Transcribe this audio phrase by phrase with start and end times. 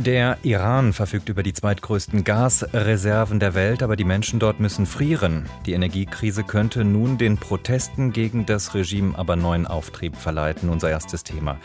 [0.00, 5.44] Der Iran verfügt über die zweitgrößten Gasreserven der Welt, aber die Menschen dort müssen frieren.
[5.66, 11.22] Die Energiekrise könnte nun den Protesten gegen das Regime aber neuen Auftrieb verleiten, unser erstes
[11.22, 11.58] Thema.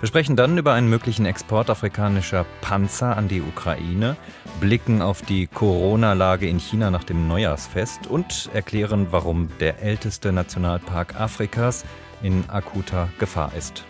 [0.00, 4.16] Wir sprechen dann über einen möglichen Export afrikanischer Panzer an die Ukraine,
[4.58, 11.20] blicken auf die Corona-Lage in China nach dem Neujahrsfest und erklären, warum der älteste Nationalpark
[11.20, 11.84] Afrikas
[12.22, 13.84] in akuter Gefahr ist.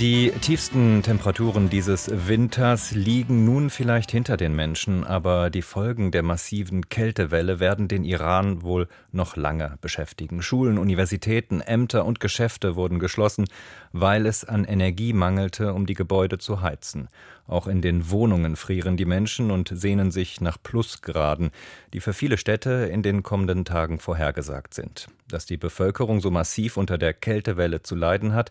[0.00, 6.22] Die tiefsten Temperaturen dieses Winters liegen nun vielleicht hinter den Menschen, aber die Folgen der
[6.22, 10.40] massiven Kältewelle werden den Iran wohl noch lange beschäftigen.
[10.40, 13.44] Schulen, Universitäten, Ämter und Geschäfte wurden geschlossen,
[13.92, 17.08] weil es an Energie mangelte, um die Gebäude zu heizen.
[17.46, 21.50] Auch in den Wohnungen frieren die Menschen und sehnen sich nach Plusgraden,
[21.92, 25.08] die für viele Städte in den kommenden Tagen vorhergesagt sind.
[25.28, 28.50] Dass die Bevölkerung so massiv unter der Kältewelle zu leiden hat,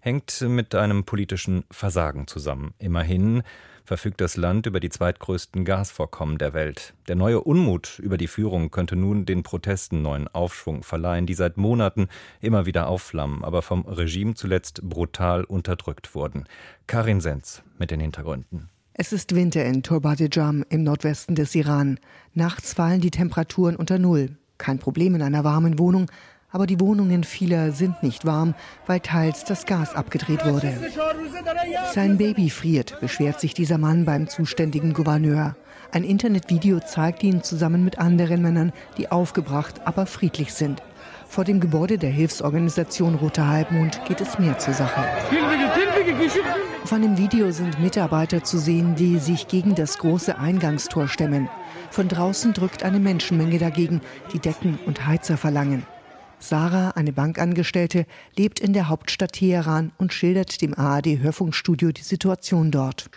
[0.00, 2.74] hängt mit einem politischen Versagen zusammen.
[2.78, 3.42] Immerhin
[3.84, 6.94] verfügt das Land über die zweitgrößten Gasvorkommen der Welt.
[7.08, 11.56] Der neue Unmut über die Führung könnte nun den Protesten neuen Aufschwung verleihen, die seit
[11.56, 12.08] Monaten
[12.40, 16.44] immer wieder aufflammen, aber vom Regime zuletzt brutal unterdrückt wurden.
[16.86, 18.68] Karin Senz mit den Hintergründen.
[18.92, 21.98] Es ist Winter in Turbadejam im Nordwesten des Iran.
[22.34, 24.36] Nachts fallen die Temperaturen unter Null.
[24.58, 26.10] Kein Problem in einer warmen Wohnung,
[26.52, 28.54] aber die Wohnungen vieler sind nicht warm,
[28.86, 30.72] weil teils das Gas abgedreht wurde.
[31.92, 35.56] Sein Baby friert, beschwert sich dieser Mann beim zuständigen Gouverneur.
[35.92, 40.82] Ein Internetvideo zeigt ihn zusammen mit anderen Männern, die aufgebracht, aber friedlich sind.
[41.28, 45.04] Vor dem Gebäude der Hilfsorganisation Roter Halbmond geht es mehr zur Sache.
[46.82, 51.48] Auf einem Video sind Mitarbeiter zu sehen, die sich gegen das große Eingangstor stemmen.
[51.90, 54.00] Von draußen drückt eine Menschenmenge dagegen,
[54.32, 55.86] die Decken und Heizer verlangen.
[56.42, 58.06] Sarah, eine Bankangestellte,
[58.36, 63.10] lebt in der Hauptstadt Teheran und schildert dem ARD-Hörfunkstudio die Situation dort.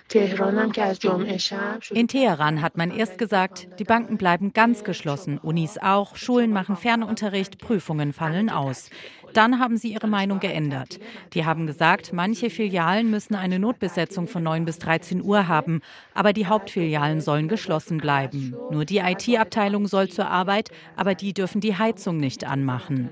[1.94, 6.76] In Teheran hat man erst gesagt, die Banken bleiben ganz geschlossen, Unis auch, Schulen machen
[6.76, 8.90] Fernunterricht, Prüfungen fallen aus.
[9.34, 11.00] Dann haben sie ihre Meinung geändert.
[11.34, 15.82] Die haben gesagt, manche Filialen müssen eine Notbesetzung von 9 bis 13 Uhr haben,
[16.14, 18.56] aber die Hauptfilialen sollen geschlossen bleiben.
[18.72, 23.10] Nur die IT-Abteilung soll zur Arbeit, aber die dürfen die Heizung nicht anmachen.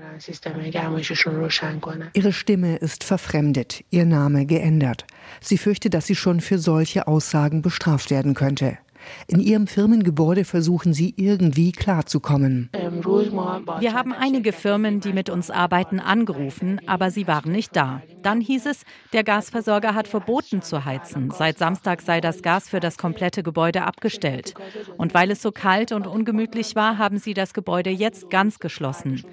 [2.14, 5.06] Ihre Stimme ist verfremdet, ihr Name geändert.
[5.40, 8.78] Sie fürchtet, dass sie schon für solche Aussagen bestraft werden könnte.
[9.26, 12.70] In ihrem Firmengebäude versuchen sie irgendwie klarzukommen.
[12.72, 18.02] Wir haben einige Firmen, die mit uns arbeiten, angerufen, aber sie waren nicht da.
[18.22, 21.30] Dann hieß es, der Gasversorger hat verboten zu heizen.
[21.30, 24.54] Seit Samstag sei das Gas für das komplette Gebäude abgestellt.
[24.96, 29.24] Und weil es so kalt und ungemütlich war, haben sie das Gebäude jetzt ganz geschlossen.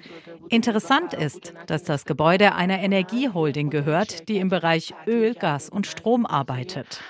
[0.48, 6.26] Interessant ist, dass das Gebäude einer Energieholding gehört, die im Bereich Öl, Gas und Strom
[6.26, 7.00] arbeitet.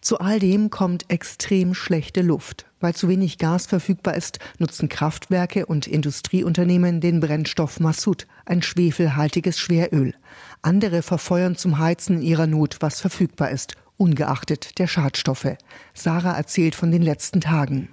[0.00, 2.66] Zu all dem kommt extrem schlechte Luft.
[2.80, 9.58] Weil zu wenig Gas verfügbar ist, nutzen Kraftwerke und Industrieunternehmen den Brennstoff Massut, ein schwefelhaltiges
[9.58, 10.14] Schweröl.
[10.62, 15.56] Andere verfeuern zum Heizen in ihrer Not, was verfügbar ist ungeachtet der Schadstoffe.
[15.92, 17.88] Sarah erzählt von den letzten Tagen.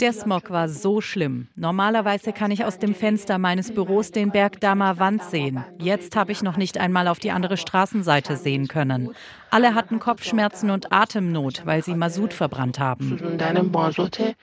[0.00, 1.48] Der Smog war so schlimm.
[1.56, 5.64] Normalerweise kann ich aus dem Fenster meines Büros den Berg Damavand sehen.
[5.80, 9.10] Jetzt habe ich noch nicht einmal auf die andere Straßenseite sehen können.
[9.50, 13.18] Alle hatten Kopfschmerzen und Atemnot, weil sie Masut verbrannt haben.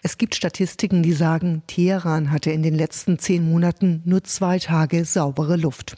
[0.01, 5.05] Es gibt Statistiken, die sagen, Teheran hatte in den letzten zehn Monaten nur zwei Tage
[5.05, 5.95] saubere Luft.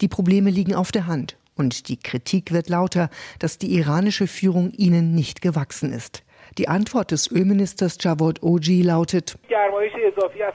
[0.00, 1.36] Die Probleme liegen auf der Hand.
[1.62, 6.24] Und die Kritik wird lauter, dass die iranische Führung ihnen nicht gewachsen ist.
[6.58, 9.38] Die Antwort des Ölministers Javad Oji lautet,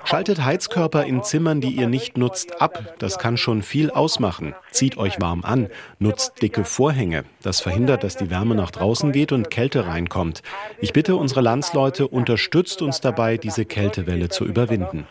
[0.04, 2.96] Schaltet Heizkörper in Zimmern, die ihr nicht nutzt, ab.
[3.00, 4.54] Das kann schon viel ausmachen.
[4.72, 5.70] Zieht euch warm an.
[5.98, 7.24] Nutzt dicke Vorhänge.
[7.42, 10.42] Das verhindert, dass die Wärme nach draußen geht und Kälte reinkommt.
[10.80, 15.08] Ich bitte unsere Landsleute, unterstützt uns dabei, diese Kältewelle zu überwinden.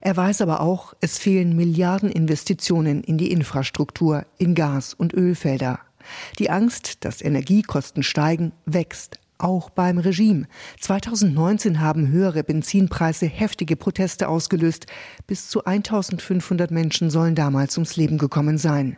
[0.00, 5.80] Er weiß aber auch, es fehlen Milliardeninvestitionen in die Infrastruktur, in Gas- und Ölfelder.
[6.38, 9.18] Die Angst, dass Energiekosten steigen, wächst.
[9.38, 10.46] auch beim Regime.
[10.80, 14.86] 2019 haben höhere Benzinpreise heftige Proteste ausgelöst.
[15.26, 18.96] Bis zu 1500 Menschen sollen damals ums Leben gekommen sein.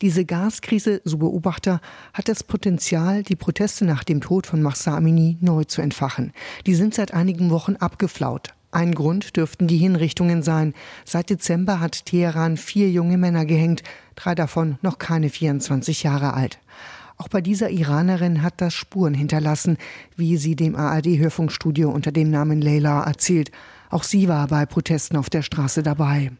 [0.00, 1.80] Diese Gaskrise, so Beobachter,
[2.12, 6.32] hat das Potenzial, die Proteste nach dem Tod von Mahsa Amini neu zu entfachen.
[6.66, 8.54] Die sind seit einigen Wochen abgeflaut.
[8.70, 10.74] Ein Grund dürften die Hinrichtungen sein.
[11.04, 13.82] Seit Dezember hat Teheran vier junge Männer gehängt,
[14.14, 16.58] drei davon noch keine 24 Jahre alt.
[17.16, 19.76] Auch bei dieser Iranerin hat das Spuren hinterlassen,
[20.16, 23.50] wie sie dem ARD-Hörfunkstudio unter dem Namen Leila erzählt.
[23.90, 26.30] Auch sie war bei Protesten auf der Straße dabei.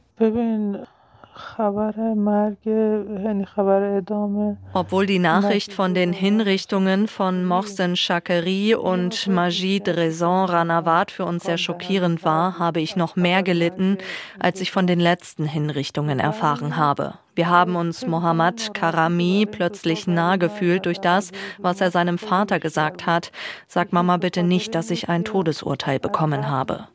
[4.72, 11.44] Obwohl die Nachricht von den Hinrichtungen von Mohsen Shakeri und Majid Rezon Ranawat für uns
[11.44, 13.98] sehr schockierend war, habe ich noch mehr gelitten,
[14.38, 17.14] als ich von den letzten Hinrichtungen erfahren habe.
[17.38, 23.06] Wir haben uns Mohammad Karami plötzlich nah gefühlt durch das, was er seinem Vater gesagt
[23.06, 23.30] hat.
[23.68, 26.88] Sag Mama bitte nicht, dass ich ein Todesurteil bekommen habe.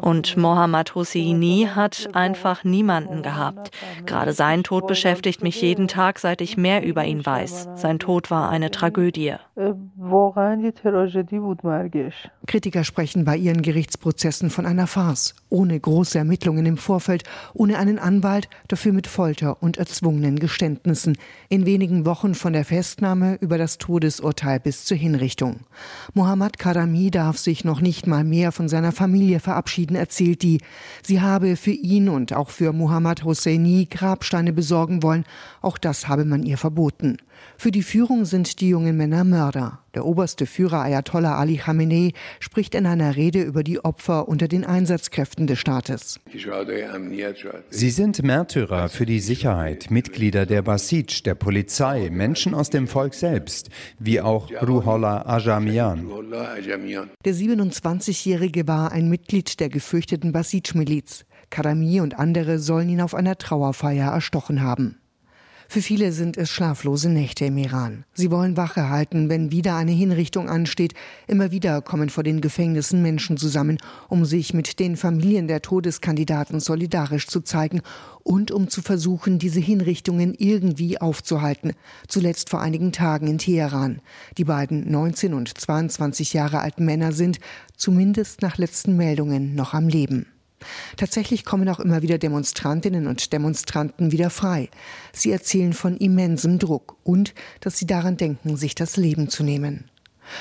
[0.00, 3.70] Und Mohammad Hosseini hat einfach niemanden gehabt.
[4.06, 7.68] Gerade sein Tod beschäftigt mich jeden Tag, seit ich mehr über ihn weiß.
[7.74, 9.34] Sein Tod war eine Tragödie.
[12.46, 17.24] Kritiker sprechen bei ihren Gerichtsprozessen von einer Farce, ohne große Ermittlungen im Vorfeld,
[17.54, 21.16] ohne einen Anwalt, dafür mit Folter und erzwungenen Geständnissen,
[21.48, 25.60] in wenigen Wochen von der Festnahme über das Todesurteil bis zur Hinrichtung.
[26.14, 30.60] Mohammad Karami darf sich noch nicht mal mehr von seiner Familie verabschieden verabschieden, erzählt die,
[31.02, 35.24] sie habe für ihn und auch für Muhammad Hosseini Grabsteine besorgen wollen.
[35.62, 37.16] Auch das habe man ihr verboten.
[37.56, 39.78] Für die Führung sind die jungen Männer Mörder.
[39.96, 44.62] Der oberste Führer Ayatollah Ali Khamenei spricht in einer Rede über die Opfer unter den
[44.62, 46.20] Einsatzkräften des Staates.
[47.70, 53.14] Sie sind Märtyrer für die Sicherheit, Mitglieder der Basij, der Polizei, Menschen aus dem Volk
[53.14, 56.06] selbst, wie auch Ruhollah Ajamian.
[57.24, 61.24] Der 27-Jährige war ein Mitglied der gefürchteten Basij-Miliz.
[61.48, 64.98] Karami und andere sollen ihn auf einer Trauerfeier erstochen haben.
[65.68, 68.04] Für viele sind es schlaflose Nächte im Iran.
[68.14, 70.94] Sie wollen Wache halten, wenn wieder eine Hinrichtung ansteht.
[71.26, 73.78] Immer wieder kommen vor den Gefängnissen Menschen zusammen,
[74.08, 77.82] um sich mit den Familien der Todeskandidaten solidarisch zu zeigen
[78.22, 81.72] und um zu versuchen, diese Hinrichtungen irgendwie aufzuhalten.
[82.06, 84.00] Zuletzt vor einigen Tagen in Teheran.
[84.38, 87.40] Die beiden 19 und 22 Jahre alten Männer sind,
[87.76, 90.26] zumindest nach letzten Meldungen, noch am Leben.
[90.96, 94.70] Tatsächlich kommen auch immer wieder Demonstrantinnen und Demonstranten wieder frei.
[95.12, 99.84] Sie erzählen von immensem Druck und dass sie daran denken, sich das Leben zu nehmen.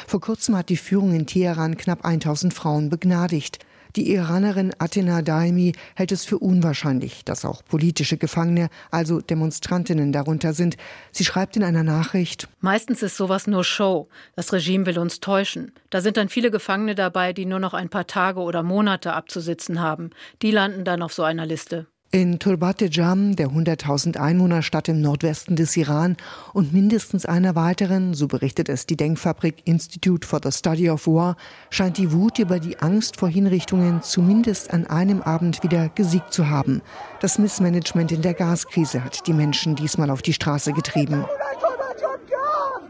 [0.07, 3.59] Vor kurzem hat die Führung in Teheran knapp 1000 Frauen begnadigt.
[3.95, 10.53] Die Iranerin Athena Daimi hält es für unwahrscheinlich, dass auch politische Gefangene, also Demonstrantinnen darunter
[10.53, 10.75] sind.
[11.11, 14.09] Sie schreibt in einer Nachricht Meistens ist sowas nur Show.
[14.35, 15.71] Das Regime will uns täuschen.
[15.91, 19.79] Da sind dann viele Gefangene dabei, die nur noch ein paar Tage oder Monate abzusitzen
[19.79, 20.09] haben.
[20.41, 21.87] Die landen dann auf so einer Liste.
[22.11, 26.15] In Turbate-Jam, der 100.000 Einwohnerstadt im Nordwesten des Iran
[26.53, 31.35] und mindestens einer weiteren, so berichtet es die Denkfabrik Institute for the Study of War,
[31.69, 36.49] scheint die Wut über die Angst vor Hinrichtungen zumindest an einem Abend wieder gesiegt zu
[36.49, 36.81] haben.
[37.19, 41.25] Das Missmanagement in der Gaskrise hat die Menschen diesmal auf die Straße getrieben.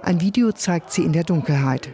[0.03, 1.89] Ein Video zeigt sie in der Dunkelheit.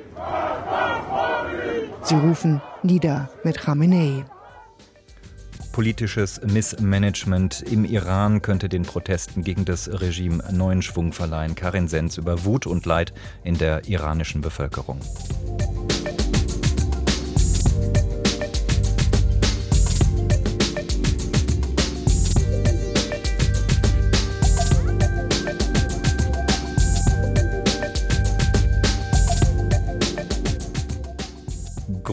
[2.03, 4.25] Sie rufen nieder mit Khamenei.
[5.71, 11.55] Politisches Missmanagement im Iran könnte den Protesten gegen das Regime neuen Schwung verleihen.
[11.55, 13.13] Karin Sens über Wut und Leid
[13.43, 14.99] in der iranischen Bevölkerung.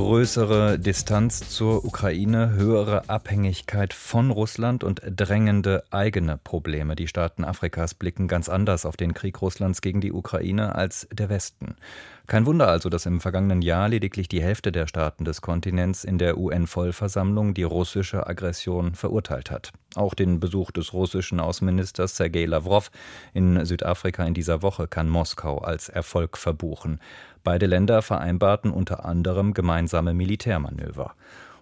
[0.08, 6.96] Größere Distanz zur Ukraine, höhere Abhängigkeit von Russland und drängende eigene Probleme.
[6.96, 11.28] Die Staaten Afrikas blicken ganz anders auf den Krieg Russlands gegen die Ukraine als der
[11.28, 11.76] Westen.
[12.28, 16.18] Kein Wunder also, dass im vergangenen Jahr lediglich die Hälfte der Staaten des Kontinents in
[16.18, 19.72] der UN-Vollversammlung die russische Aggression verurteilt hat.
[19.94, 22.90] Auch den Besuch des russischen Außenministers Sergei Lavrov
[23.32, 27.00] in Südafrika in dieser Woche kann Moskau als Erfolg verbuchen.
[27.44, 31.14] Beide Länder vereinbarten unter anderem gemeinsame Militärmanöver.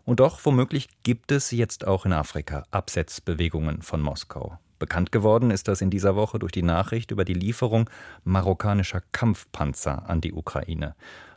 [0.05, 4.59] Und doch womöglich gibt es jetzt auch in Afrika Absetzbewegungen von Moskau.
[4.79, 7.89] Bekannt geworden ist das in dieser Woche durch die Nachricht über die Lieferung
[8.25, 10.95] marokkanischer Kampfpanzer an die Ukraine.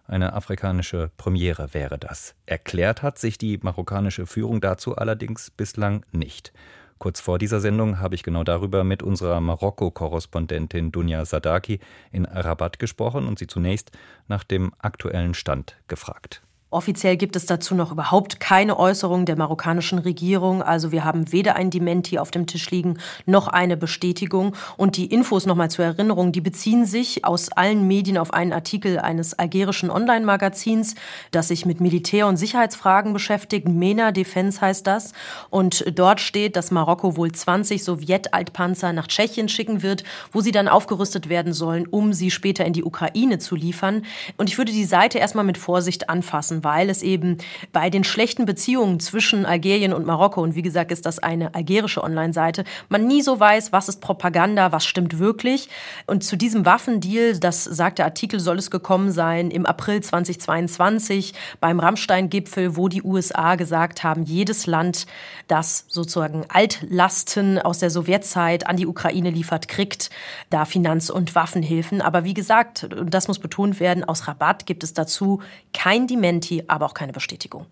[0.08, 2.36] Eine afrikanische Premiere wäre das.
[2.48, 6.51] Erklärt hat sich die marokkanische Führung dazu allerdings bislang nicht.
[6.98, 11.79] Kurz vor dieser Sendung habe ich genau darüber mit unserer Marokko-Korrespondentin Dunja Sadaki
[12.12, 13.91] in Rabat gesprochen und sie zunächst
[14.27, 16.41] nach dem aktuellen Stand gefragt.
[16.72, 20.62] Offiziell gibt es dazu noch überhaupt keine Äußerung der marokkanischen Regierung.
[20.62, 24.56] Also wir haben weder ein Dementi auf dem Tisch liegen noch eine Bestätigung.
[24.78, 29.00] Und die Infos nochmal zur Erinnerung, die beziehen sich aus allen Medien auf einen Artikel
[29.00, 30.94] eines algerischen Online-Magazins,
[31.32, 33.68] das sich mit Militär- und Sicherheitsfragen beschäftigt.
[33.68, 35.14] MENA Defense heißt das.
[35.50, 40.68] Und dort steht, dass Marokko wohl 20 Sowjet-Altpanzer nach Tschechien schicken wird, wo sie dann
[40.68, 44.04] aufgerüstet werden sollen, um sie später in die Ukraine zu liefern.
[44.38, 47.38] Und ich würde die Seite erstmal mit Vorsicht anfassen weil es eben
[47.72, 52.04] bei den schlechten Beziehungen zwischen Algerien und Marokko, und wie gesagt ist das eine algerische
[52.04, 55.70] Online-Seite, man nie so weiß, was ist Propaganda, was stimmt wirklich.
[56.08, 61.34] Und zu diesem Waffendeal, das sagt der Artikel, soll es gekommen sein im April 2022
[61.60, 65.06] beim Rammstein-Gipfel, wo die USA gesagt haben, jedes Land,
[65.48, 70.10] das sozusagen Altlasten aus der Sowjetzeit an die Ukraine liefert, kriegt
[70.50, 72.01] da Finanz- und Waffenhilfen.
[72.01, 75.42] Aber wie gesagt, und das muss betont werden, aus Rabatt gibt es dazu
[75.74, 77.65] kein Dementi Dementi, aber auch keine Bestätigung.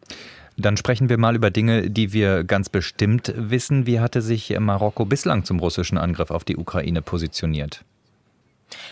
[0.58, 3.86] Dann sprechen wir mal über Dinge, die wir ganz bestimmt wissen.
[3.86, 7.84] Wie hatte sich Marokko bislang zum russischen Angriff auf die Ukraine positioniert?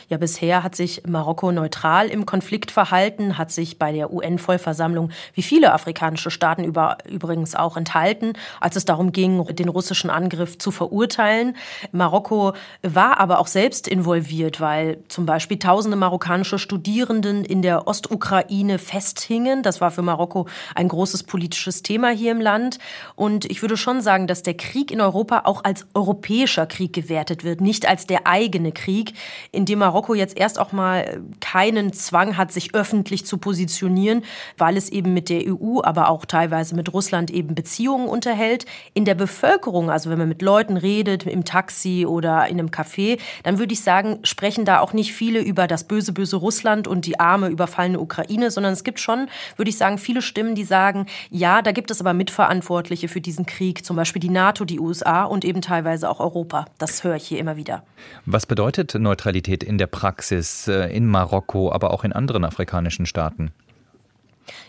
[0.10, 5.41] Ja, bisher hat sich Marokko neutral im Konflikt verhalten, hat sich bei der UN-Vollversammlung wie
[5.41, 10.72] viele afrikanische Staaten über, übrigens auch enthalten, als es darum ging, den russischen Angriff zu
[10.72, 11.55] verurteilen.
[11.91, 12.53] Marokko
[12.84, 19.63] war aber auch selbst involviert, weil zum Beispiel tausende marokkanische Studierenden in der Ostukraine festhingen.
[19.63, 22.77] Das war für Marokko ein großes politisches Thema hier im Land.
[23.15, 27.44] Und ich würde schon sagen, dass der Krieg in Europa auch als europäischer Krieg gewertet
[27.44, 29.13] wird, nicht als der eigene Krieg,
[29.51, 34.24] in dem Marokko Marokko jetzt erst auch mal keinen Zwang hat, sich öffentlich zu positionieren,
[34.57, 38.65] weil es eben mit der EU, aber auch teilweise mit Russland eben Beziehungen unterhält.
[38.93, 43.19] In der Bevölkerung, also wenn man mit Leuten redet, im Taxi oder in einem Café,
[43.43, 47.05] dann würde ich sagen, sprechen da auch nicht viele über das böse, böse Russland und
[47.05, 51.05] die arme, überfallene Ukraine, sondern es gibt schon, würde ich sagen, viele Stimmen, die sagen,
[51.29, 55.24] ja, da gibt es aber Mitverantwortliche für diesen Krieg, zum Beispiel die NATO, die USA
[55.24, 56.65] und eben teilweise auch Europa.
[56.77, 57.84] Das höre ich hier immer wieder.
[58.25, 63.06] Was bedeutet Neutralität in der der Praxis äh, in Marokko, aber auch in anderen afrikanischen
[63.06, 63.52] Staaten?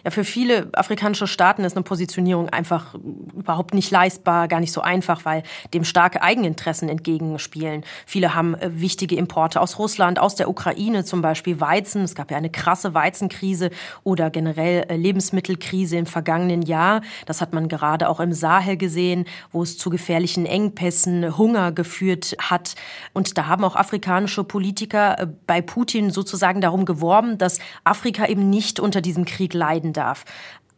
[0.06, 4.80] Ja, für viele afrikanische Staaten ist eine Positionierung einfach überhaupt nicht leistbar, gar nicht so
[4.80, 5.42] einfach, weil
[5.75, 7.82] dem starke Eigeninteressen entgegenspielen.
[8.06, 12.02] Viele haben äh, wichtige Importe aus Russland, aus der Ukraine, zum Beispiel Weizen.
[12.02, 13.70] Es gab ja eine krasse Weizenkrise
[14.04, 17.00] oder generell äh, Lebensmittelkrise im vergangenen Jahr.
[17.25, 22.36] Das hat man gerade auch im Sahel gesehen, wo es zu gefährlichen Engpässen, Hunger geführt
[22.38, 22.76] hat.
[23.12, 28.48] Und da haben auch afrikanische Politiker äh, bei Putin sozusagen darum geworben, dass Afrika eben
[28.50, 30.24] nicht unter diesem Krieg leiden darf.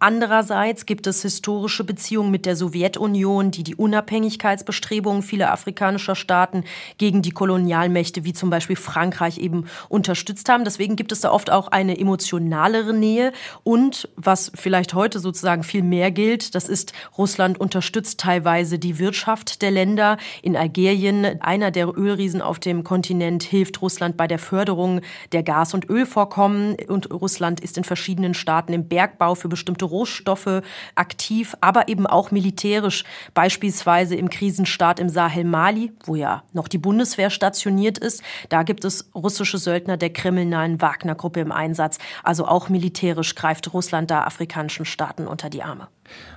[0.01, 6.63] Andererseits gibt es historische Beziehungen mit der Sowjetunion, die die Unabhängigkeitsbestrebungen vieler afrikanischer Staaten
[6.99, 10.63] gegen die Kolonialmächte wie zum Beispiel Frankreich eben unterstützt haben.
[10.63, 13.33] Deswegen gibt es da oft auch eine emotionalere Nähe.
[13.65, 19.63] Und was vielleicht heute sozusagen viel mehr gilt, das ist, Russland unterstützt teilweise die Wirtschaft
[19.63, 20.17] der Länder.
[20.43, 25.01] In Algerien, einer der Ölriesen auf dem Kontinent, hilft Russland bei der Förderung
[25.33, 26.77] der Gas- und Ölvorkommen.
[26.87, 30.63] Und Russland ist in verschiedenen Staaten im Bergbau für bestimmte Rohstoffe
[30.95, 33.05] aktiv, aber eben auch militärisch,
[33.35, 38.23] beispielsweise im Krisenstaat im Sahel Mali, wo ja noch die Bundeswehr stationiert ist.
[38.49, 41.99] Da gibt es russische Söldner der kriminellen Wagner-Gruppe im Einsatz.
[42.23, 45.89] Also auch militärisch greift Russland da afrikanischen Staaten unter die Arme.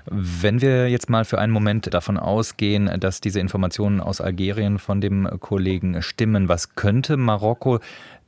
[0.06, 5.02] Wenn wir jetzt mal für einen Moment davon ausgehen, dass diese Informationen aus Algerien von
[5.02, 7.80] dem Kollegen stimmen, was könnte Marokko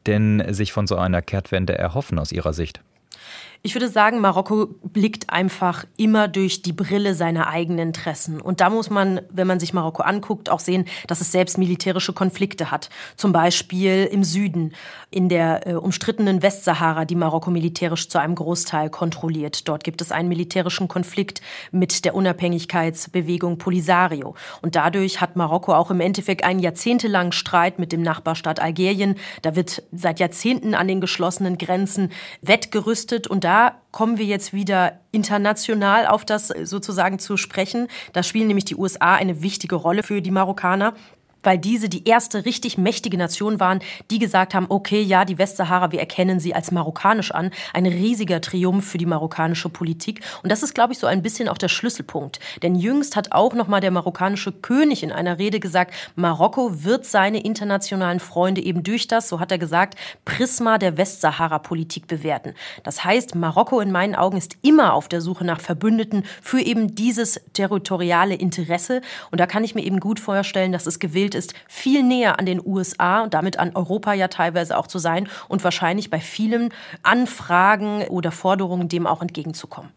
[0.06, 2.82] denn sich von so einer Kehrtwende erhoffen aus Ihrer Sicht?
[3.66, 8.42] Ich würde sagen, Marokko blickt einfach immer durch die Brille seiner eigenen Interessen.
[8.42, 12.12] Und da muss man, wenn man sich Marokko anguckt, auch sehen, dass es selbst militärische
[12.12, 12.90] Konflikte hat.
[13.16, 14.74] Zum Beispiel im Süden,
[15.12, 19.66] in der äh, umstrittenen Westsahara, die Marokko militärisch zu einem Großteil kontrolliert.
[19.70, 21.40] Dort gibt es einen militärischen Konflikt
[21.72, 24.36] mit der Unabhängigkeitsbewegung Polisario.
[24.62, 29.16] Und dadurch hat Marokko auch im Endeffekt einen jahrzehntelangen Streit mit dem Nachbarstaat Algerien.
[29.42, 34.52] Da wird seit Jahrzehnten an den geschlossenen Grenzen wettgerüstet und da da kommen wir jetzt
[34.54, 37.88] wieder international auf das sozusagen zu sprechen.
[38.12, 40.96] Da spielen nämlich die USA eine wichtige Rolle für die Marokkaner.
[41.44, 45.92] Weil diese die erste richtig mächtige Nation waren, die gesagt haben, okay, ja, die Westsahara,
[45.92, 47.52] wir erkennen sie als marokkanisch an.
[47.74, 50.22] Ein riesiger Triumph für die marokkanische Politik.
[50.42, 52.40] Und das ist, glaube ich, so ein bisschen auch der Schlüsselpunkt.
[52.62, 57.44] Denn jüngst hat auch nochmal der marokkanische König in einer Rede gesagt, Marokko wird seine
[57.44, 62.54] internationalen Freunde eben durch das, so hat er gesagt, Prisma der Westsahara-Politik bewerten.
[62.84, 66.96] Das heißt, Marokko in meinen Augen ist immer auf der Suche nach Verbündeten für eben
[66.96, 69.02] dieses territoriale Interesse.
[69.32, 72.46] Und da kann ich mir eben gut vorstellen, dass es gewillt ist, viel näher an
[72.46, 76.74] den USA und damit an Europa ja teilweise auch zu sein und wahrscheinlich bei vielen
[77.04, 79.92] Anfragen oder Forderungen dem auch entgegenzukommen.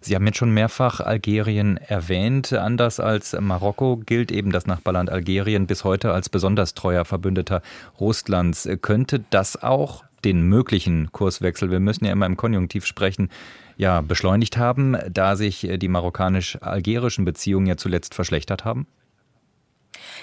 [0.00, 2.52] Sie haben jetzt schon mehrfach Algerien erwähnt.
[2.52, 7.62] Anders als Marokko gilt eben das Nachbarland Algerien bis heute als besonders treuer Verbündeter
[7.98, 8.68] Russlands.
[8.82, 13.30] Könnte das auch den möglichen Kurswechsel, wir müssen ja immer im Konjunktiv sprechen,
[13.76, 18.86] ja, beschleunigt haben, da sich die marokkanisch-algerischen Beziehungen ja zuletzt verschlechtert haben?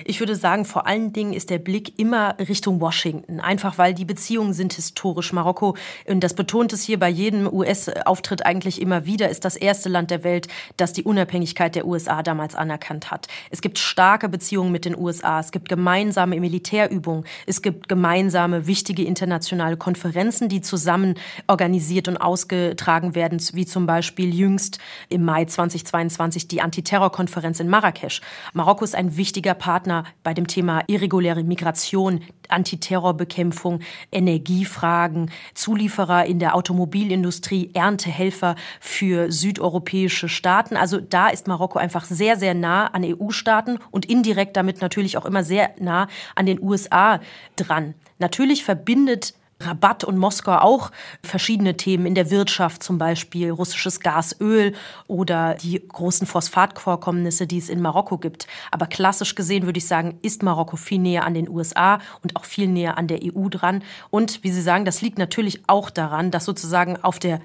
[0.05, 4.05] Ich würde sagen, vor allen Dingen ist der Blick immer Richtung Washington, einfach weil die
[4.05, 5.33] Beziehungen sind historisch.
[5.33, 5.75] Marokko,
[6.07, 10.11] und das betont es hier bei jedem US-Auftritt eigentlich immer wieder, ist das erste Land
[10.11, 13.27] der Welt, das die Unabhängigkeit der USA damals anerkannt hat.
[13.49, 19.03] Es gibt starke Beziehungen mit den USA, es gibt gemeinsame Militärübungen, es gibt gemeinsame wichtige
[19.03, 21.15] internationale Konferenzen, die zusammen
[21.47, 24.79] organisiert und ausgetragen werden, wie zum Beispiel jüngst
[25.09, 28.21] im Mai 2022 die Antiterrorkonferenz in Marrakesch.
[28.53, 29.80] Marokko ist ein wichtiger Partner
[30.23, 33.79] bei dem Thema irreguläre Migration, Antiterrorbekämpfung,
[34.11, 40.75] Energiefragen, Zulieferer in der Automobilindustrie, Erntehelfer für südeuropäische Staaten.
[40.75, 45.25] Also da ist Marokko einfach sehr, sehr nah an EU-Staaten und indirekt damit natürlich auch
[45.25, 47.19] immer sehr nah an den USA
[47.55, 47.93] dran.
[48.19, 49.33] Natürlich verbindet
[49.65, 50.91] Rabatt und Moskau auch
[51.23, 54.73] verschiedene Themen in der Wirtschaft, zum Beispiel russisches Gas, Öl
[55.07, 58.47] oder die großen Phosphatvorkommnisse, die es in Marokko gibt.
[58.71, 62.45] Aber klassisch gesehen würde ich sagen, ist Marokko viel näher an den USA und auch
[62.45, 63.83] viel näher an der EU dran.
[64.09, 67.41] Und wie Sie sagen, das liegt natürlich auch daran, dass sozusagen auf der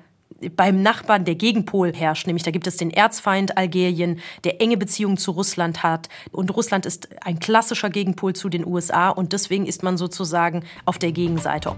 [0.54, 5.16] beim Nachbarn der Gegenpol herrscht, nämlich da gibt es den Erzfeind Algerien, der enge Beziehungen
[5.16, 6.08] zu Russland hat.
[6.32, 10.98] Und Russland ist ein klassischer Gegenpol zu den USA und deswegen ist man sozusagen auf
[10.98, 11.76] der Gegenseite.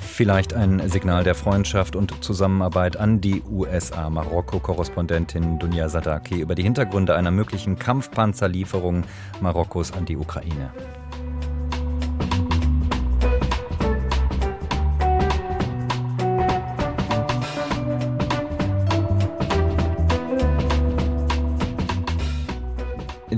[0.00, 7.14] Vielleicht ein Signal der Freundschaft und Zusammenarbeit an die USA-Marokko-Korrespondentin Dunja Sadaki über die Hintergründe
[7.14, 9.04] einer möglichen Kampfpanzerlieferung
[9.40, 10.72] Marokkos an die Ukraine.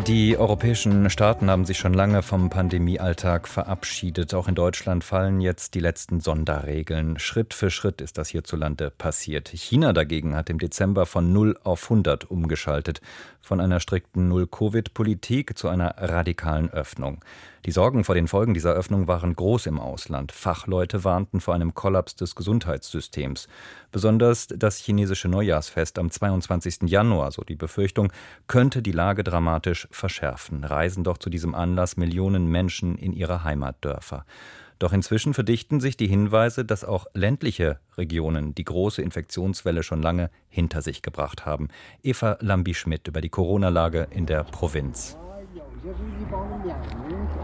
[0.06, 4.34] Die europäischen Staaten haben sich schon lange vom Pandemiealltag verabschiedet.
[4.34, 7.20] Auch in Deutschland fallen jetzt die letzten Sonderregeln.
[7.20, 9.48] Schritt für Schritt ist das hierzulande passiert.
[9.50, 13.00] China dagegen hat im Dezember von 0 auf 100 umgeschaltet.
[13.42, 17.24] Von einer strikten Null-Covid-Politik zu einer radikalen Öffnung.
[17.66, 20.32] Die Sorgen vor den Folgen dieser Öffnung waren groß im Ausland.
[20.32, 23.48] Fachleute warnten vor einem Kollaps des Gesundheitssystems.
[23.90, 26.82] Besonders das chinesische Neujahrsfest am 22.
[26.82, 28.12] Januar, so die Befürchtung,
[28.46, 30.64] könnte die Lage dramatisch verschärfen.
[30.64, 34.24] Reisen doch zu diesem Anlass Millionen Menschen in ihre Heimatdörfer.
[34.82, 40.28] Doch inzwischen verdichten sich die Hinweise, dass auch ländliche Regionen die große Infektionswelle schon lange
[40.48, 41.68] hinter sich gebracht haben.
[42.02, 45.16] Eva Lambi-Schmidt über die Corona-Lage in der Provinz.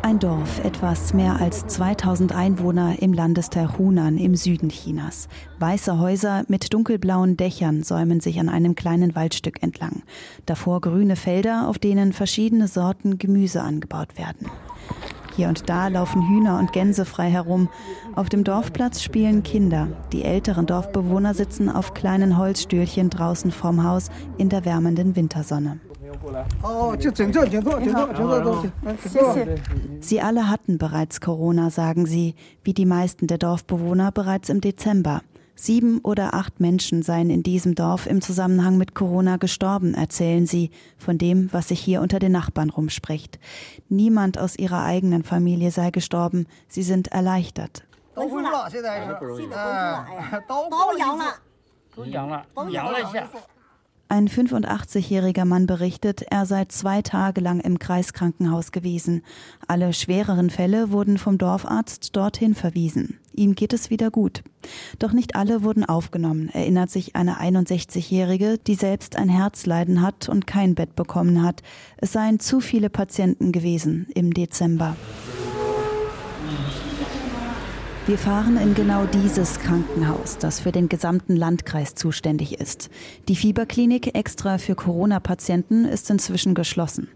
[0.03, 5.29] Ein Dorf, etwas mehr als 2000 Einwohner im Landesteil Hunan im Süden Chinas.
[5.61, 10.03] Weiße Häuser mit dunkelblauen Dächern säumen sich an einem kleinen Waldstück entlang.
[10.44, 14.51] Davor grüne Felder, auf denen verschiedene Sorten Gemüse angebaut werden.
[15.38, 17.68] Hier und da laufen Hühner und Gänse frei herum.
[18.16, 19.87] Auf dem Dorfplatz spielen Kinder.
[20.11, 25.79] Die älteren Dorfbewohner sitzen auf kleinen Holzstühlchen draußen vorm Haus in der wärmenden Wintersonne.
[30.01, 35.22] Sie alle hatten bereits Corona, sagen sie, wie die meisten der Dorfbewohner bereits im Dezember.
[35.61, 40.71] Sieben oder acht Menschen seien in diesem Dorf im Zusammenhang mit Corona gestorben, erzählen sie,
[40.97, 43.40] von dem, was sich hier unter den Nachbarn rumspricht.
[43.88, 47.83] Niemand aus ihrer eigenen Familie sei gestorben, sie sind erleichtert.
[54.11, 59.25] Ein 85-jähriger Mann berichtet, er sei zwei Tage lang im Kreiskrankenhaus gewesen.
[59.66, 63.18] Alle schwereren Fälle wurden vom Dorfarzt dorthin verwiesen.
[63.38, 64.42] Ihm geht es wieder gut.
[64.98, 70.48] Doch nicht alle wurden aufgenommen, erinnert sich eine 61-jährige, die selbst ein Herzleiden hat und
[70.48, 71.62] kein Bett bekommen hat.
[71.98, 74.96] Es seien zu viele Patienten gewesen im Dezember.
[78.07, 82.90] Wir fahren in genau dieses Krankenhaus, das für den gesamten Landkreis zuständig ist.
[83.29, 87.09] Die Fieberklinik extra für Corona-Patienten ist inzwischen geschlossen.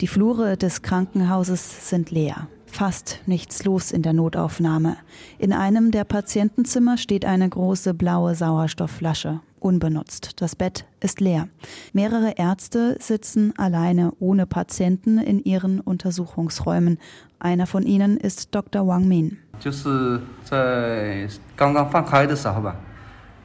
[0.00, 2.48] Die Flure des Krankenhauses sind leer.
[2.67, 4.97] Fast nichts los in der Notaufnahme.
[5.37, 10.41] In einem der Patientenzimmer steht eine große blaue Sauerstoffflasche, unbenutzt.
[10.41, 11.49] Das Bett ist leer.
[11.93, 16.97] Mehrere Ärzte sitzen alleine ohne Patienten in ihren Untersuchungsräumen.
[17.37, 18.87] Einer von ihnen ist Dr.
[18.87, 19.37] Wang Min.
[19.59, 22.75] 就是在刚刚放开的时候吧，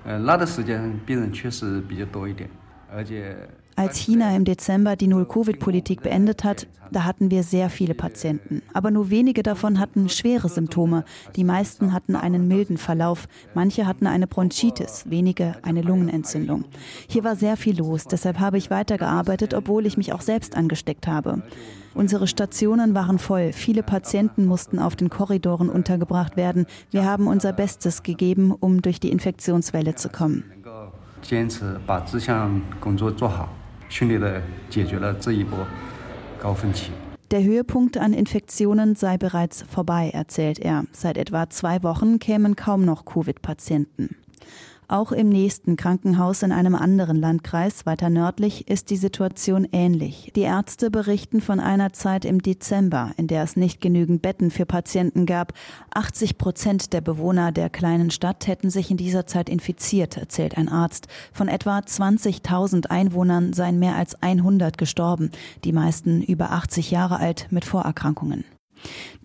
[0.06, 2.48] 呃，那段时间病人确实比较多一点，
[2.90, 3.36] 而且。
[3.78, 8.60] als China im Dezember die Null-Covid-Politik beendet hat, da hatten wir sehr viele Patienten.
[8.72, 11.04] Aber nur wenige davon hatten schwere Symptome.
[11.36, 13.28] Die meisten hatten einen milden Verlauf.
[13.54, 16.64] Manche hatten eine Bronchitis, wenige eine Lungenentzündung.
[17.08, 18.08] Hier war sehr viel los.
[18.08, 21.42] Deshalb habe ich weitergearbeitet, obwohl ich mich auch selbst angesteckt habe.
[21.94, 23.52] Unsere Stationen waren voll.
[23.52, 26.66] Viele Patienten mussten auf den Korridoren untergebracht werden.
[26.90, 30.42] Wir haben unser Bestes gegeben, um durch die Infektionswelle zu kommen.
[31.20, 33.48] 坚持把这项工作做好。
[33.92, 35.58] 顺利的解决了这一波
[36.38, 36.90] 高峰期。
[37.30, 40.84] Der Höhepunkt an Infektionen sei bereits vorbei, erzählt er.
[40.92, 44.16] Seit etwa zwei Wochen kämen kaum noch Covid-Patienten.
[44.93, 50.31] Auch im nächsten Krankenhaus in einem anderen Landkreis weiter nördlich ist die Situation ähnlich.
[50.35, 54.67] Die Ärzte berichten von einer Zeit im Dezember, in der es nicht genügend Betten für
[54.67, 55.53] Patienten gab.
[55.95, 60.69] 80 Prozent der Bewohner der kleinen Stadt hätten sich in dieser Zeit infiziert, erzählt ein
[60.69, 61.07] Arzt.
[61.31, 65.31] Von etwa 20.000 Einwohnern seien mehr als 100 gestorben,
[65.63, 68.43] die meisten über 80 Jahre alt mit Vorerkrankungen.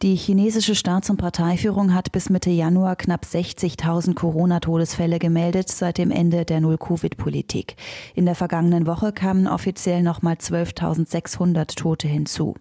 [0.03, 6.13] Die chinesische Staats- und Parteiführung hat bis Mitte Januar knapp 60.000 Corona-Todesfälle gemeldet seit dem
[6.13, 7.77] Ende der Null-Covid-Politik.
[8.15, 12.55] In der vergangenen Woche kamen offiziell nochmal 12.600 Tote hinzu.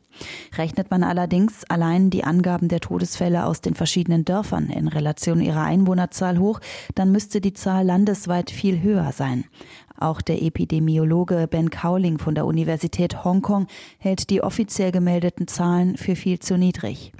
[0.57, 5.63] Rechnet man allerdings allein die Angaben der Todesfälle aus den verschiedenen Dörfern in Relation ihrer
[5.63, 6.59] Einwohnerzahl hoch,
[6.95, 9.45] dann müsste die Zahl landesweit viel höher sein.
[9.97, 16.15] Auch der Epidemiologe Ben Cowling von der Universität Hongkong hält die offiziell gemeldeten Zahlen für
[16.15, 17.11] viel zu niedrig.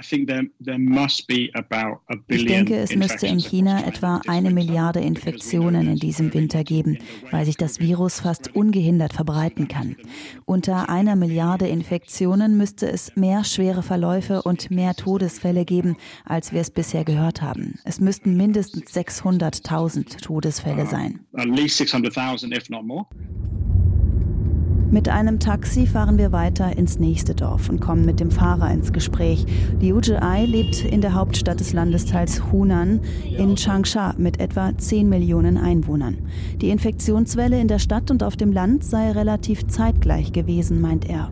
[2.27, 6.99] Ich denke, es müsste in China etwa eine Milliarde Infektionen in diesem Winter geben,
[7.31, 9.95] weil sich das Virus fast ungehindert verbreiten kann.
[10.45, 16.61] Unter einer Milliarde Infektionen müsste es mehr schwere Verläufe und mehr Todesfälle geben, als wir
[16.61, 17.79] es bisher gehört haben.
[17.83, 21.21] Es müssten mindestens 600.000 Todesfälle sein.
[24.89, 28.93] Mit einem Taxi fahren wir weiter ins nächste Dorf und kommen mit dem Fahrer ins
[28.93, 29.45] Gespräch.
[29.81, 33.01] Liu Zhiai lebt in der Hauptstadt des Landesteils Hunan
[33.37, 36.17] in Changsha mit etwa 10 Millionen Einwohnern.
[36.61, 41.31] Die Infektionswelle in der Stadt und auf dem Land sei relativ zeitgleich gewesen, meint er.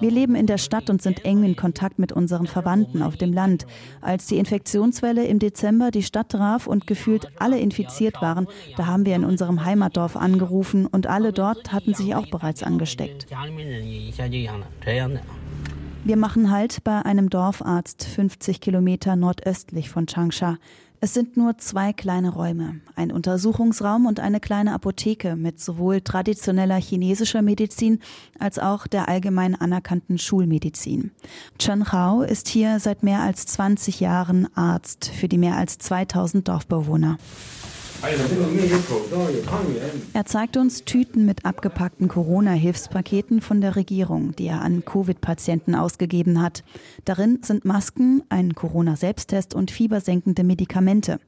[0.00, 3.32] Wir leben in der Stadt und sind eng in Kontakt mit unseren Verwandten auf dem
[3.32, 3.66] Land.
[4.00, 9.04] Als die Infektionswelle im Dezember die Stadt traf und gefühlt alle infiziert waren, da haben
[9.04, 13.26] wir in unserem Heimatdorf angerufen und alle dort hatten sich auch bereits angesteckt.
[16.04, 20.58] Wir machen Halt bei einem Dorfarzt 50 Kilometer nordöstlich von Changsha.
[21.04, 26.76] Es sind nur zwei kleine Räume, ein Untersuchungsraum und eine kleine Apotheke mit sowohl traditioneller
[26.76, 27.98] chinesischer Medizin
[28.38, 31.10] als auch der allgemein anerkannten Schulmedizin.
[31.58, 36.46] Chen Hao ist hier seit mehr als 20 Jahren Arzt für die mehr als 2000
[36.46, 37.18] Dorfbewohner.
[40.12, 46.42] Er zeigt uns Tüten mit abgepackten Corona-Hilfspaketen von der Regierung, die er an Covid-Patienten ausgegeben
[46.42, 46.64] hat.
[47.04, 51.20] Darin sind Masken, ein Corona-Selbsttest und fiebersenkende Medikamente.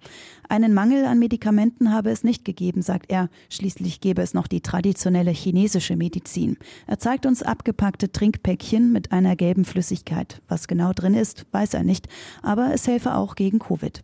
[0.49, 3.29] Einen Mangel an Medikamenten habe es nicht gegeben, sagt er.
[3.49, 6.59] Schließlich gäbe es noch die traditionelle chinesische Medizin.
[6.87, 10.43] Er zeigt uns abgepackte Trinkpäckchen mit einer gelben Flüssigkeit.
[10.49, 12.09] Was genau drin ist, weiß er nicht,
[12.43, 14.03] aber es helfe auch gegen Covid.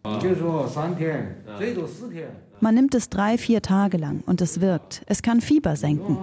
[2.60, 5.02] Man nimmt es drei, vier Tage lang und es wirkt.
[5.06, 6.18] Es kann Fieber senken.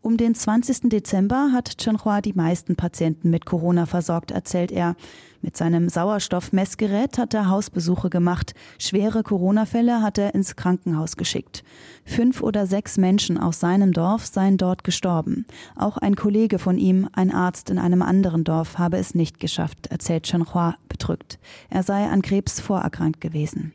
[0.00, 0.90] Um den 20.
[0.90, 4.94] Dezember hat Chenhua die meisten Patienten mit Corona versorgt, erzählt er.
[5.42, 8.54] Mit seinem Sauerstoffmessgerät hat er Hausbesuche gemacht.
[8.78, 11.64] Schwere Corona-Fälle hat er ins Krankenhaus geschickt.
[12.04, 15.46] Fünf oder sechs Menschen aus seinem Dorf seien dort gestorben.
[15.76, 19.88] Auch ein Kollege von ihm, ein Arzt in einem anderen Dorf, habe es nicht geschafft,
[19.88, 21.38] erzählt Chenhua bedrückt.
[21.70, 23.74] Er sei an Krebs vorerkrankt gewesen.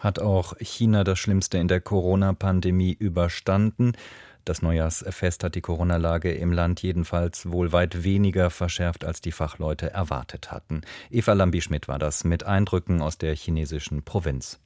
[0.00, 3.92] Hat auch China das Schlimmste in der Corona-Pandemie überstanden?
[4.44, 9.90] Das Neujahrsfest hat die Corona-Lage im Land jedenfalls wohl weit weniger verschärft, als die Fachleute
[9.90, 10.82] erwartet hatten.
[11.10, 14.58] Eva Lambi-Schmidt war das mit Eindrücken aus der chinesischen Provinz.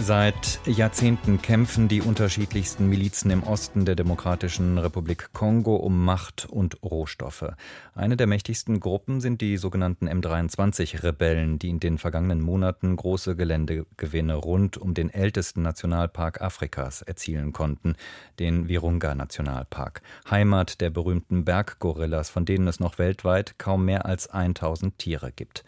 [0.00, 6.82] Seit Jahrzehnten kämpfen die unterschiedlichsten Milizen im Osten der Demokratischen Republik Kongo um Macht und
[6.82, 7.52] Rohstoffe.
[7.94, 14.36] Eine der mächtigsten Gruppen sind die sogenannten M23-Rebellen, die in den vergangenen Monaten große Geländegewinne
[14.36, 17.94] rund um den ältesten Nationalpark Afrikas erzielen konnten,
[18.38, 24.96] den Virunga-Nationalpark, Heimat der berühmten Berggorillas, von denen es noch weltweit kaum mehr als 1000
[24.96, 25.64] Tiere gibt.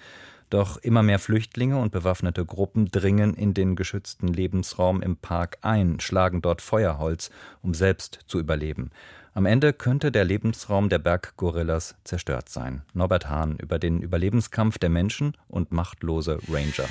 [0.51, 6.01] Doch immer mehr Flüchtlinge und bewaffnete Gruppen dringen in den geschützten Lebensraum im Park ein,
[6.01, 7.31] schlagen dort Feuerholz,
[7.63, 8.91] um selbst zu überleben.
[9.33, 12.83] Am Ende könnte der Lebensraum der Berggorillas zerstört sein.
[12.95, 16.89] Norbert Hahn über den Überlebenskampf der Menschen und machtlose Ranger.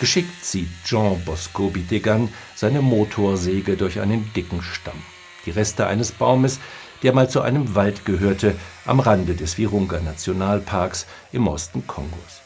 [0.00, 5.00] Geschickt zieht Jean Bosco Bitegan seine Motorsäge durch einen dicken Stamm.
[5.46, 6.58] Die Reste eines Baumes,
[7.02, 8.54] der mal zu einem Wald gehörte,
[8.84, 12.42] am Rande des Virunga-Nationalparks im Osten Kongos.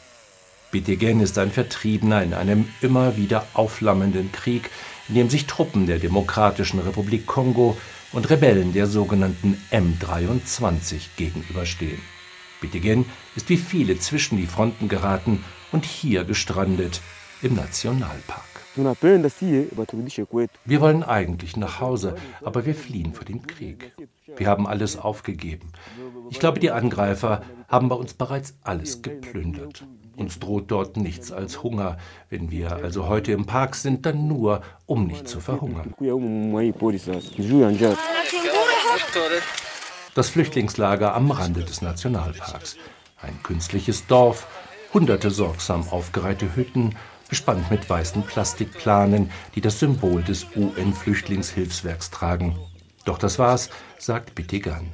[0.71, 4.69] Bitegen ist ein Vertriebener in einem immer wieder aufflammenden Krieg,
[5.09, 7.77] in dem sich Truppen der Demokratischen Republik Kongo
[8.13, 12.01] und Rebellen der sogenannten M23 gegenüberstehen.
[12.61, 17.01] Bitegen ist wie viele zwischen die Fronten geraten und hier gestrandet
[17.41, 18.50] im Nationalpark.
[20.65, 23.93] Wir wollen eigentlich nach Hause, aber wir fliehen vor dem Krieg.
[24.35, 25.71] Wir haben alles aufgegeben.
[26.29, 29.85] Ich glaube, die Angreifer haben bei uns bereits alles geplündert.
[30.15, 31.97] Uns droht dort nichts als Hunger.
[32.29, 35.93] Wenn wir also heute im Park sind, dann nur, um nicht zu verhungern.
[40.13, 42.75] Das Flüchtlingslager am Rande des Nationalparks.
[43.21, 44.47] Ein künstliches Dorf,
[44.93, 46.95] hunderte sorgsam aufgereihte Hütten,
[47.31, 52.57] bespannt mit weißen Plastikplanen, die das Symbol des UN-Flüchtlingshilfswerks tragen.
[53.05, 54.91] Doch das war's, sagt Bitigan.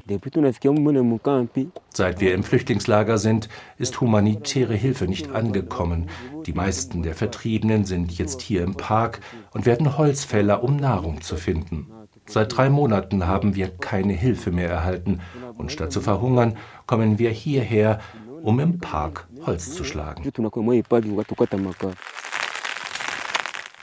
[1.93, 6.09] Seit wir im Flüchtlingslager sind, ist humanitäre Hilfe nicht angekommen.
[6.45, 9.19] Die meisten der Vertriebenen sind jetzt hier im Park
[9.51, 11.87] und werden Holzfäller, um Nahrung zu finden.
[12.27, 15.21] Seit drei Monaten haben wir keine Hilfe mehr erhalten
[15.57, 17.99] und statt zu verhungern, kommen wir hierher,
[18.43, 20.23] um im Park Holz zu schlagen.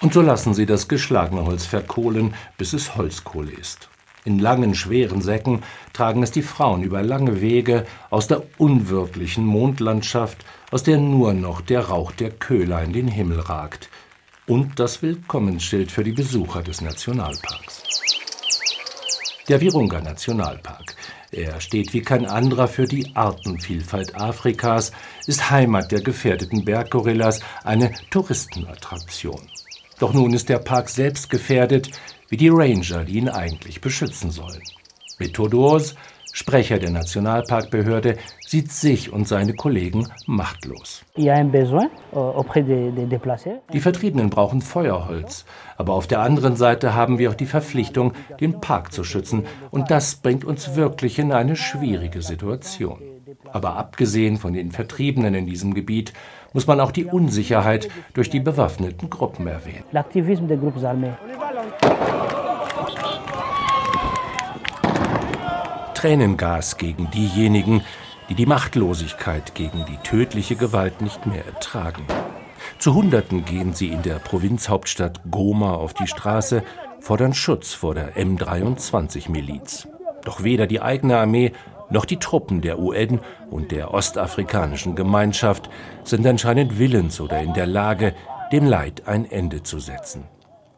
[0.04, 3.88] Und so lassen sie das geschlagene Holz verkohlen, bis es Holzkohle ist.
[4.26, 5.62] In langen, schweren Säcken
[5.94, 11.62] tragen es die Frauen über lange Wege aus der unwirklichen Mondlandschaft, aus der nur noch
[11.62, 13.88] der Rauch der Köhler in den Himmel ragt.
[14.46, 17.82] Und das Willkommensschild für die Besucher des Nationalparks.
[19.48, 20.96] Der Virunga Nationalpark.
[21.32, 24.92] Er steht wie kein anderer für die Artenvielfalt Afrikas,
[25.26, 29.40] ist Heimat der gefährdeten Berggorillas, eine Touristenattraktion.
[29.98, 31.90] Doch nun ist der Park selbst gefährdet,
[32.28, 34.62] wie die Ranger, die ihn eigentlich beschützen sollen.
[35.18, 35.94] Methodors,
[36.32, 41.04] Sprecher der Nationalparkbehörde, sieht sich und seine Kollegen machtlos.
[41.16, 42.42] Euh,
[43.72, 45.44] die Vertriebenen brauchen Feuerholz,
[45.76, 49.92] aber auf der anderen Seite haben wir auch die Verpflichtung, den Park zu schützen, und
[49.92, 53.13] das bringt uns wirklich in eine schwierige Situation.
[53.52, 56.12] Aber abgesehen von den Vertriebenen in diesem Gebiet
[56.52, 59.84] muss man auch die Unsicherheit durch die bewaffneten Gruppen erwähnen.
[65.94, 67.82] Tränengas gegen diejenigen,
[68.28, 72.04] die die Machtlosigkeit gegen die tödliche Gewalt nicht mehr ertragen.
[72.78, 76.62] Zu Hunderten gehen sie in der Provinzhauptstadt Goma auf die Straße,
[77.00, 79.88] fordern Schutz vor der M23-Miliz.
[80.24, 81.52] Doch weder die eigene Armee
[81.90, 83.20] noch die Truppen der UN
[83.50, 85.70] und der ostafrikanischen Gemeinschaft
[86.04, 88.14] sind anscheinend willens oder in der Lage,
[88.52, 90.24] dem Leid ein Ende zu setzen.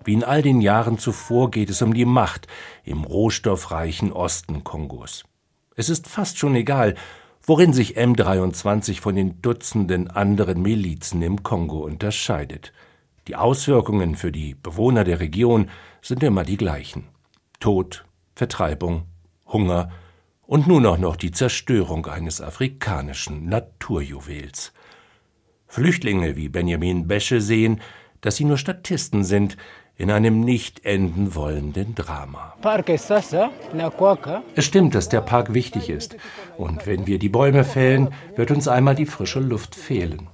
[0.04, 2.46] Wie in all den Jahren zuvor geht es um die Macht
[2.84, 5.24] im rohstoffreichen Osten Kongos.
[5.74, 6.94] Es ist fast schon egal,
[7.42, 12.72] worin sich M23 von den Dutzenden anderen Milizen im Kongo unterscheidet.
[13.28, 17.08] Die Auswirkungen für die Bewohner der Region sind immer die gleichen.
[17.58, 19.06] Tod, Vertreibung,
[19.46, 19.90] Hunger
[20.46, 24.72] und nun auch noch die Zerstörung eines afrikanischen Naturjuwels.
[25.66, 27.80] Flüchtlinge wie Benjamin Besche sehen,
[28.20, 29.56] dass sie nur Statisten sind
[29.98, 32.54] in einem nicht enden wollenden Drama.
[34.54, 36.16] Es stimmt, dass der Park wichtig ist.
[36.56, 40.28] Und wenn wir die Bäume fällen, wird uns einmal die frische Luft fehlen.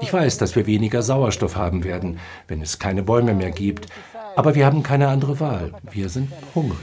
[0.00, 3.86] Ich weiß, dass wir weniger Sauerstoff haben werden, wenn es keine Bäume mehr gibt.
[4.34, 5.72] Aber wir haben keine andere Wahl.
[5.90, 6.78] Wir sind hungrig.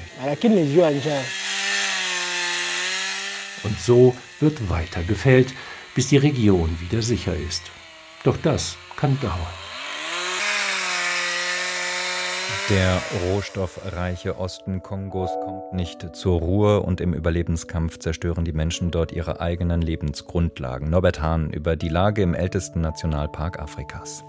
[3.64, 5.54] Und so wird weiter gefällt,
[5.96, 7.64] bis die Region wieder sicher ist.
[8.24, 9.64] Doch das kann dauern.
[12.70, 19.12] Der rohstoffreiche Osten Kongos kommt nicht zur Ruhe und im Überlebenskampf zerstören die Menschen dort
[19.12, 20.90] ihre eigenen Lebensgrundlagen.
[20.90, 24.24] Norbert Hahn über die Lage im ältesten Nationalpark Afrikas.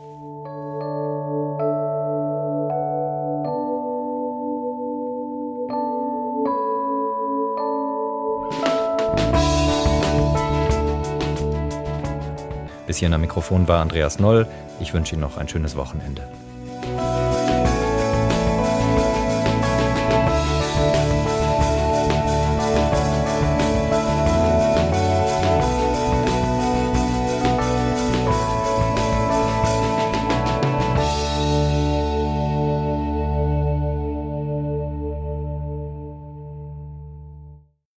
[12.95, 14.47] Bis hierhin am Mikrofon war Andreas Noll.
[14.79, 16.29] Ich wünsche Ihnen noch ein schönes Wochenende.